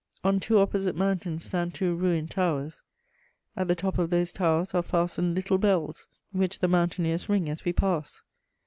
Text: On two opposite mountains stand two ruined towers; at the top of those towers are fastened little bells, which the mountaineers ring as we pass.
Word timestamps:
On 0.23 0.39
two 0.39 0.57
opposite 0.57 0.95
mountains 0.95 1.43
stand 1.45 1.75
two 1.75 1.93
ruined 1.93 2.31
towers; 2.31 2.81
at 3.55 3.67
the 3.67 3.75
top 3.75 3.99
of 3.99 4.09
those 4.09 4.31
towers 4.33 4.73
are 4.73 4.81
fastened 4.81 5.35
little 5.35 5.59
bells, 5.59 6.07
which 6.31 6.57
the 6.57 6.67
mountaineers 6.67 7.29
ring 7.29 7.47
as 7.47 7.63
we 7.65 7.71
pass. 7.71 8.23